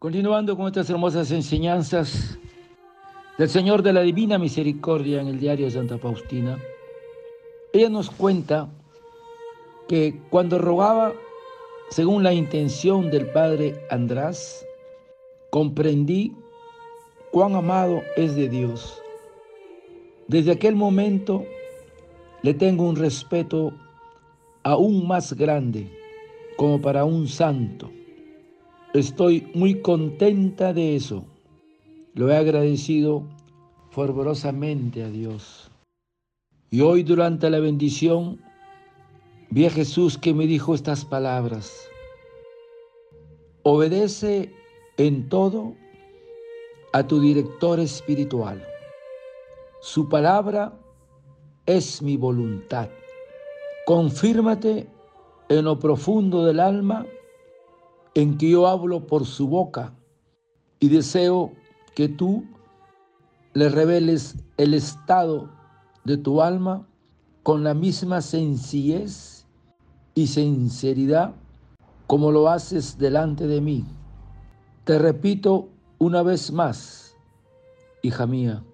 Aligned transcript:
Continuando 0.00 0.56
con 0.56 0.68
estas 0.68 0.88
hermosas 0.90 1.32
enseñanzas 1.32 2.38
del 3.36 3.48
Señor 3.48 3.82
de 3.82 3.92
la 3.92 4.02
Divina 4.02 4.38
Misericordia 4.38 5.20
en 5.20 5.26
el 5.26 5.40
diario 5.40 5.66
de 5.66 5.72
Santa 5.72 5.98
Faustina, 5.98 6.56
ella 7.72 7.88
nos 7.88 8.08
cuenta 8.08 8.68
que 9.88 10.20
cuando 10.30 10.56
rogaba 10.60 11.14
según 11.90 12.22
la 12.22 12.32
intención 12.32 13.10
del 13.10 13.26
Padre 13.32 13.74
András, 13.90 14.64
comprendí 15.50 16.32
cuán 17.32 17.56
amado 17.56 18.00
es 18.14 18.36
de 18.36 18.48
Dios. 18.48 19.02
Desde 20.28 20.52
aquel 20.52 20.76
momento 20.76 21.44
le 22.42 22.54
tengo 22.54 22.88
un 22.88 22.94
respeto 22.94 23.72
aún 24.62 25.08
más 25.08 25.32
grande 25.32 25.90
como 26.56 26.80
para 26.80 27.04
un 27.04 27.26
santo 27.26 27.90
Estoy 28.94 29.46
muy 29.54 29.82
contenta 29.82 30.72
de 30.72 30.96
eso. 30.96 31.24
Lo 32.14 32.30
he 32.30 32.36
agradecido 32.36 33.22
fervorosamente 33.90 35.04
a 35.04 35.10
Dios. 35.10 35.70
Y 36.70 36.80
hoy 36.80 37.02
durante 37.02 37.50
la 37.50 37.60
bendición 37.60 38.40
vi 39.50 39.66
a 39.66 39.70
Jesús 39.70 40.16
que 40.16 40.32
me 40.32 40.46
dijo 40.46 40.74
estas 40.74 41.04
palabras. 41.04 41.88
Obedece 43.62 44.54
en 44.96 45.28
todo 45.28 45.74
a 46.94 47.06
tu 47.06 47.20
director 47.20 47.80
espiritual. 47.80 48.66
Su 49.82 50.08
palabra 50.08 50.72
es 51.66 52.00
mi 52.00 52.16
voluntad. 52.16 52.88
Confírmate 53.84 54.86
en 55.50 55.64
lo 55.64 55.78
profundo 55.78 56.46
del 56.46 56.60
alma 56.60 57.06
en 58.14 58.38
que 58.38 58.50
yo 58.50 58.66
hablo 58.66 59.06
por 59.06 59.26
su 59.26 59.48
boca 59.48 59.92
y 60.80 60.88
deseo 60.88 61.52
que 61.94 62.08
tú 62.08 62.44
le 63.54 63.68
reveles 63.68 64.36
el 64.56 64.74
estado 64.74 65.50
de 66.04 66.16
tu 66.16 66.42
alma 66.42 66.86
con 67.42 67.64
la 67.64 67.74
misma 67.74 68.20
sencillez 68.20 69.46
y 70.14 70.26
sinceridad 70.26 71.34
como 72.06 72.32
lo 72.32 72.48
haces 72.48 72.98
delante 72.98 73.46
de 73.46 73.60
mí. 73.60 73.84
Te 74.84 74.98
repito 74.98 75.68
una 75.98 76.22
vez 76.22 76.50
más, 76.50 77.14
hija 78.02 78.26
mía, 78.26 78.64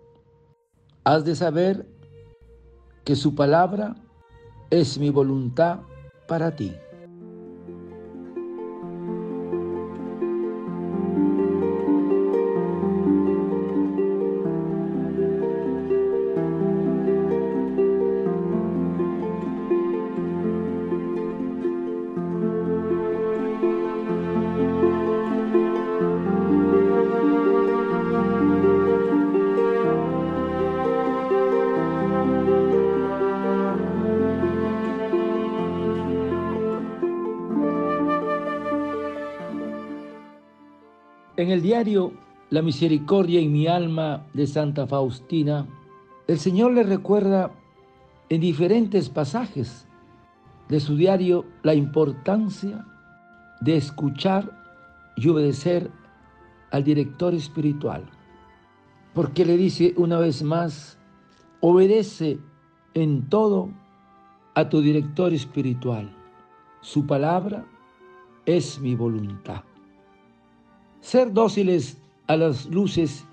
has 1.05 1.25
de 1.25 1.35
saber 1.35 1.89
que 3.05 3.17
su 3.17 3.35
palabra 3.35 3.97
es 4.71 4.99
mi 4.99 5.11
voluntad 5.11 5.81
para 6.27 6.55
ti. 6.55 6.73
En 41.37 41.51
el 41.51 41.63
diario 41.63 42.13
La 42.51 42.63
misericordia 42.63 43.41
en 43.41 43.53
mi 43.53 43.67
alma 43.67 44.27
de 44.35 44.47
Santa 44.47 44.87
Faustina, 44.87 45.67
el 46.29 46.39
Señor 46.39 46.73
le 46.73 46.85
recuerda 46.85 47.51
en 48.29 48.41
diferentes 48.41 49.09
pasajes 49.09 49.89
de 50.69 50.79
su 50.79 50.95
diario 50.95 51.45
la 51.65 51.75
importancia 51.75 52.87
de 53.61 53.77
escuchar 53.77 54.53
y 55.17 55.29
obedecer 55.29 55.91
al 56.71 56.85
director 56.85 57.35
espiritual. 57.35 58.05
Porque 59.15 59.45
le 59.45 59.57
dice 59.57 59.95
una 59.97 60.21
vez 60.21 60.45
más, 60.45 60.99
obedece 61.61 62.39
en 62.95 63.29
todo 63.29 63.71
a 64.55 64.69
tu 64.69 64.81
director 64.81 65.33
espiritual. 65.33 66.15
Su 66.81 67.05
palabra 67.05 67.65
es 68.47 68.79
mi 68.79 68.95
voluntad. 68.95 69.65
Ser 71.05 71.35
dóciles 71.35 71.99
a 72.29 72.37
las 72.39 72.65
luces, 72.65 73.27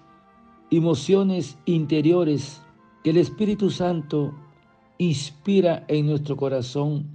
emociones 0.72 1.58
interiores 1.64 2.62
que 3.02 3.12
el 3.12 3.18
Espíritu 3.18 3.70
Santo 3.70 4.34
inspira 4.98 5.86
en 5.88 6.08
nuestro 6.08 6.36
corazón, 6.36 7.06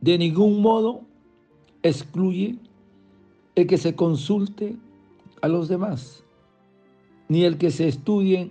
de 0.00 0.18
ningún 0.18 0.60
modo 0.60 1.02
excluye 1.84 2.58
el 3.54 3.68
que 3.68 3.78
se 3.78 3.94
consulte 3.94 4.74
a 5.40 5.46
los 5.46 5.68
demás, 5.68 6.24
ni 7.28 7.44
el 7.44 7.56
que 7.56 7.70
se 7.70 7.86
estudie, 7.86 8.50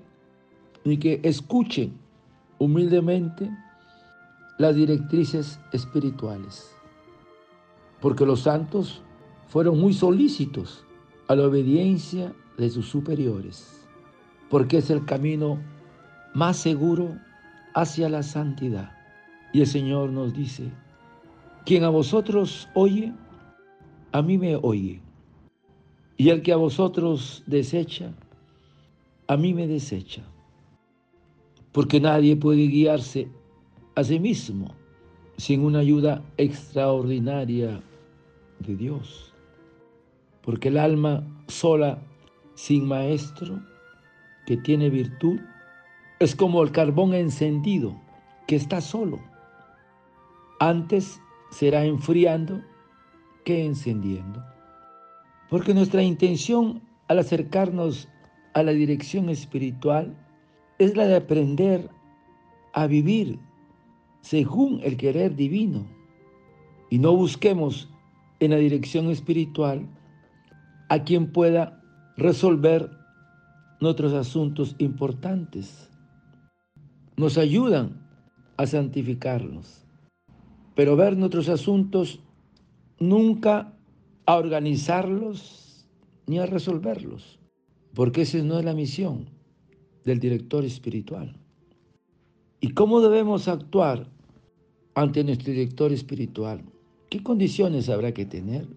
ni 0.86 1.00
que 1.00 1.19
escuche 1.24 1.91
humildemente 2.59 3.51
las 4.57 4.74
directrices 4.74 5.59
espirituales. 5.74 6.74
Porque 8.00 8.25
los 8.25 8.40
santos 8.40 9.01
fueron 9.50 9.81
muy 9.81 9.94
solícitos 9.94 10.86
a 11.29 11.35
la 11.35 11.45
obediencia 11.45 12.34
de 12.57 12.72
sus 12.72 12.90
superiores, 12.90 13.88
porque 14.50 14.78
es 14.78 14.90
el 14.90 15.06
camino 15.06 15.59
más 16.34 16.57
seguro 16.57 17.16
hacia 17.75 18.09
la 18.09 18.23
santidad. 18.23 18.91
Y 19.53 19.62
el 19.62 19.68
Señor 19.68 20.09
nos 20.09 20.34
dice, 20.34 20.72
quien 21.68 21.84
a 21.84 21.89
vosotros 21.89 22.68
oye, 22.73 23.13
a 24.12 24.23
mí 24.23 24.39
me 24.39 24.56
oye. 24.56 25.01
Y 26.18 26.29
el 26.29 26.41
que 26.41 26.51
a 26.51 26.56
vosotros 26.57 27.44
desecha, 27.45 28.12
a 29.28 29.38
mí 29.38 29.53
me 29.53 29.68
desecha. 29.68 30.23
Porque 31.72 32.00
nadie 32.00 32.35
puede 32.38 32.66
guiarse 32.66 33.28
a 33.94 34.03
sí 34.03 34.19
mismo 34.19 34.73
sin 35.38 35.63
una 35.63 35.79
ayuda 35.79 36.23
extraordinaria 36.38 37.84
de 38.62 38.75
Dios 38.75 39.28
porque 40.50 40.70
el 40.70 40.80
alma 40.80 41.24
sola, 41.48 42.02
sin 42.56 42.88
maestro, 42.88 43.62
que 44.48 44.58
tiene 44.58 44.90
virtud, 44.90 45.40
es 46.18 46.36
como 46.36 46.64
el 46.64 46.72
carbón 46.72 47.14
encendido, 47.14 47.96
que 48.48 48.56
está 48.56 48.82
solo. 48.82 49.20
Antes 50.60 51.22
será 51.52 51.86
enfriando 51.86 52.63
que 53.46 53.63
encendiendo. 53.63 54.44
Porque 55.51 55.75
nuestra 55.75 56.01
intención 56.01 56.81
al 57.10 57.19
acercarnos 57.19 58.07
a 58.56 58.63
la 58.63 58.72
dirección 58.72 59.30
espiritual 59.30 60.18
es 60.80 60.98
la 60.98 61.06
de 61.06 61.18
aprender 61.18 61.92
a 62.74 62.88
vivir 62.88 63.38
según 64.22 64.81
el 64.84 64.98
querer 64.98 65.36
divino 65.36 65.86
y 66.90 66.98
no 66.98 67.16
busquemos 67.16 67.88
en 68.40 68.50
la 68.50 68.57
dirección 68.57 69.12
espiritual 69.12 69.88
a 70.89 71.03
quien 71.03 71.31
pueda 71.31 71.81
resolver 72.18 72.89
nuestros 73.80 74.13
asuntos 74.13 74.75
importantes. 74.80 75.89
Nos 77.15 77.38
ayudan 77.38 78.01
a 78.57 78.65
santificarnos, 78.65 79.86
pero 80.75 80.95
ver 80.95 81.15
nuestros 81.15 81.47
asuntos 81.47 82.19
nunca 83.00 83.74
a 84.25 84.36
organizarlos 84.36 85.86
ni 86.27 86.39
a 86.39 86.45
resolverlos, 86.45 87.39
porque 87.94 88.24
esa 88.24 88.39
no 88.39 88.59
es 88.59 88.65
la 88.65 88.74
misión 88.74 89.30
del 90.06 90.19
director 90.19 90.65
espiritual. 90.65 91.35
¿Y 92.62 92.69
cómo 92.71 93.00
debemos 93.00 93.47
actuar 93.47 94.07
ante 94.95 95.24
nuestro 95.24 95.51
director 95.51 95.94
espiritual? 95.94 96.62
¿Qué 97.09 97.24
condiciones 97.24 97.89
habrá 97.89 98.13
que 98.13 98.25
tener? 98.25 98.68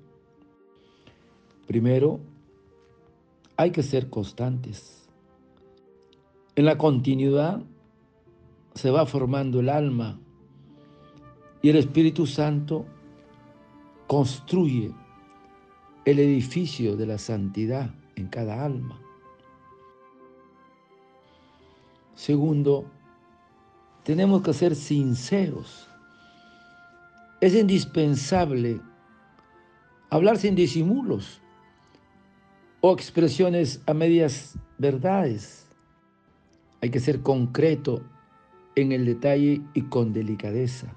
Primero, 1.73 2.21
hay 3.57 3.71
que 3.71 3.83
ser 3.83 4.11
constantes. 4.11 5.09
En 6.55 6.67
la 6.67 6.77
continuidad 6.77 7.63
se 8.75 8.91
va 8.91 9.07
formando 9.07 9.61
el 9.61 9.71
alma 9.71 10.21
y 11.63 11.71
el 11.71 11.77
Espíritu 11.77 12.27
Santo 12.27 12.85
construye 14.07 14.93
el 16.05 16.19
edificio 16.19 16.95
de 16.95 17.07
la 17.07 17.17
santidad 17.17 17.95
en 18.17 18.29
cada 18.29 18.67
alma. 18.67 19.01
Segundo, 22.15 22.85
tenemos 24.03 24.43
que 24.43 24.53
ser 24.53 24.77
sinceros. 24.77 25.89
Es 27.41 27.55
indispensable 27.55 28.79
hablar 30.11 30.37
sin 30.37 30.55
disimulos 30.55 31.42
o 32.83 32.93
expresiones 32.93 33.81
a 33.87 33.95
medias 33.95 34.59
verdades. 34.77 35.67
Hay 36.83 36.91
que 36.91 36.99
ser 36.99 37.23
concreto 37.23 38.03
en 38.75 38.91
el 38.91 39.07
detalle 39.07 39.63
y 39.73 39.83
con 39.83 40.13
delicadeza. 40.13 40.93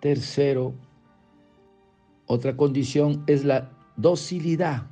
Tercero, 0.00 0.74
otra 2.26 2.56
condición 2.56 3.24
es 3.26 3.44
la 3.44 3.72
docilidad. 3.96 4.86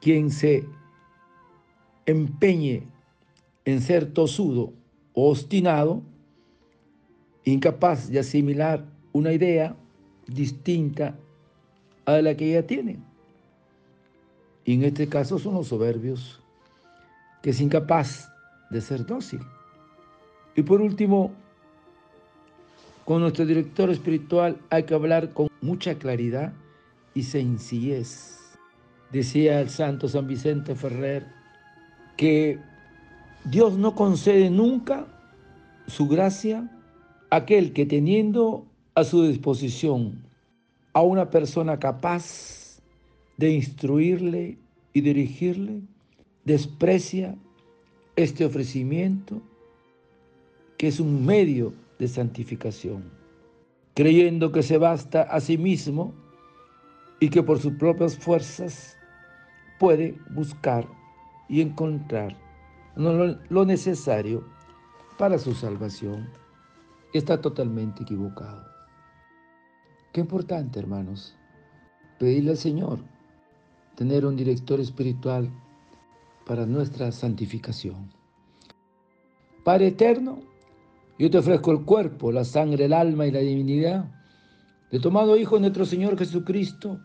Quien 0.00 0.32
se 0.32 0.66
empeñe 2.04 2.82
en 3.64 3.80
ser 3.80 4.12
tosudo 4.12 4.72
o 5.12 5.30
obstinado, 5.30 6.02
incapaz 7.44 8.10
de 8.10 8.18
asimilar 8.18 8.84
una 9.12 9.32
idea 9.32 9.76
distinta 10.26 11.16
a 12.06 12.20
la 12.20 12.36
que 12.36 12.50
ella 12.50 12.66
tiene. 12.66 12.98
Y 14.66 14.74
en 14.74 14.82
este 14.82 15.08
caso 15.08 15.38
son 15.38 15.54
los 15.54 15.68
soberbios, 15.68 16.40
que 17.40 17.50
es 17.50 17.60
incapaz 17.60 18.28
de 18.68 18.80
ser 18.80 19.06
dócil. 19.06 19.40
Y 20.56 20.62
por 20.62 20.80
último, 20.80 21.30
con 23.04 23.20
nuestro 23.20 23.46
director 23.46 23.88
espiritual 23.90 24.58
hay 24.68 24.82
que 24.82 24.94
hablar 24.94 25.32
con 25.32 25.48
mucha 25.60 25.94
claridad 25.94 26.52
y 27.14 27.22
sencillez. 27.22 28.40
Decía 29.12 29.60
el 29.60 29.70
santo 29.70 30.08
San 30.08 30.26
Vicente 30.26 30.74
Ferrer 30.74 31.24
que 32.16 32.58
Dios 33.44 33.78
no 33.78 33.94
concede 33.94 34.50
nunca 34.50 35.06
su 35.86 36.08
gracia 36.08 36.68
a 37.30 37.36
aquel 37.36 37.72
que 37.72 37.86
teniendo 37.86 38.66
a 38.96 39.04
su 39.04 39.22
disposición 39.22 40.26
a 40.92 41.02
una 41.02 41.30
persona 41.30 41.78
capaz 41.78 42.65
de 43.36 43.50
instruirle 43.50 44.58
y 44.92 45.00
dirigirle, 45.00 45.82
desprecia 46.44 47.36
este 48.16 48.44
ofrecimiento 48.44 49.42
que 50.78 50.88
es 50.88 51.00
un 51.00 51.24
medio 51.24 51.74
de 51.98 52.08
santificación, 52.08 53.04
creyendo 53.94 54.52
que 54.52 54.62
se 54.62 54.78
basta 54.78 55.22
a 55.22 55.40
sí 55.40 55.58
mismo 55.58 56.14
y 57.20 57.30
que 57.30 57.42
por 57.42 57.58
sus 57.58 57.74
propias 57.74 58.16
fuerzas 58.16 58.96
puede 59.78 60.18
buscar 60.30 60.86
y 61.48 61.60
encontrar 61.60 62.36
lo 62.96 63.64
necesario 63.64 64.44
para 65.18 65.38
su 65.38 65.54
salvación, 65.54 66.28
está 67.12 67.40
totalmente 67.40 68.02
equivocado. 68.02 68.66
Qué 70.12 70.20
importante, 70.20 70.78
hermanos, 70.78 71.36
pedirle 72.18 72.52
al 72.52 72.56
Señor 72.56 73.15
tener 73.96 74.24
un 74.24 74.36
director 74.36 74.78
espiritual 74.80 75.50
para 76.46 76.66
nuestra 76.66 77.10
santificación. 77.10 78.10
Padre 79.64 79.88
eterno, 79.88 80.38
yo 81.18 81.30
te 81.30 81.38
ofrezco 81.38 81.72
el 81.72 81.80
cuerpo, 81.80 82.30
la 82.30 82.44
sangre, 82.44 82.84
el 82.84 82.92
alma 82.92 83.26
y 83.26 83.32
la 83.32 83.40
divinidad 83.40 84.04
de 84.90 85.00
tomado 85.00 85.36
Hijo 85.36 85.58
nuestro 85.58 85.84
Señor 85.84 86.16
Jesucristo 86.16 87.00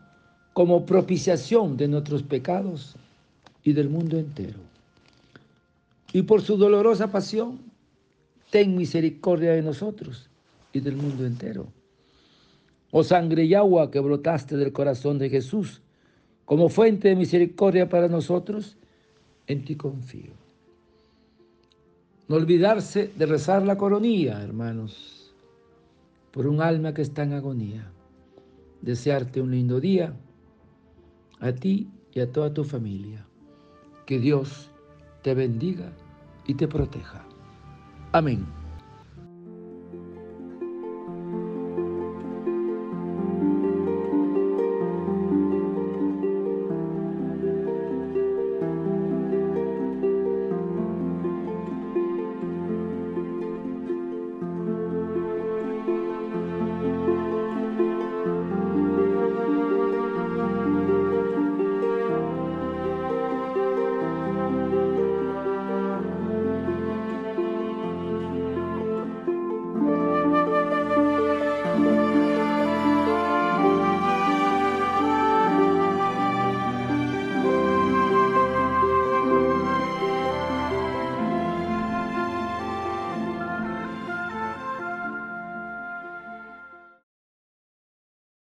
como 0.54 0.86
propiciación 0.86 1.78
de 1.78 1.88
nuestros 1.88 2.24
pecados 2.24 2.96
y 3.64 3.74
del 3.74 3.90
mundo 3.90 4.18
entero. 4.20 4.60
Y 6.14 6.24
por 6.24 6.42
su 6.42 6.58
dolorosa 6.58 7.12
pasión, 7.12 7.60
ten 8.50 8.76
misericordia 8.76 9.54
de 9.54 9.62
nosotros 9.62 10.30
y 10.74 10.82
del 10.82 10.98
mundo 10.98 11.26
entero. 11.26 11.68
Oh 12.92 13.04
sangre 13.04 13.46
y 13.46 13.54
agua 13.54 13.90
que 13.90 14.02
brotaste 14.02 14.58
del 14.58 14.74
corazón 14.74 15.18
de 15.18 15.30
Jesús, 15.30 15.82
como 16.52 16.68
fuente 16.68 17.08
de 17.08 17.16
misericordia 17.16 17.88
para 17.88 18.10
nosotros, 18.10 18.76
en 19.48 19.64
ti 19.64 19.78
confío. 19.78 20.34
No 22.28 22.36
olvidarse 22.36 23.10
de 23.16 23.26
rezar 23.26 23.64
la 23.64 23.78
coronilla, 23.78 24.44
hermanos, 24.44 25.34
por 26.32 26.48
un 26.48 26.62
alma 26.62 26.94
que 26.94 27.04
está 27.04 27.24
en 27.24 27.32
agonía. 27.32 27.90
Desearte 28.82 29.40
un 29.40 29.52
lindo 29.52 29.80
día 29.80 30.14
a 31.40 31.54
ti 31.54 31.90
y 32.12 32.20
a 32.20 32.30
toda 32.30 32.54
tu 32.54 32.66
familia. 32.66 33.26
Que 34.06 34.20
Dios 34.20 34.70
te 35.22 35.34
bendiga 35.34 35.94
y 36.48 36.56
te 36.56 36.68
proteja. 36.68 37.24
Amén. 38.12 38.61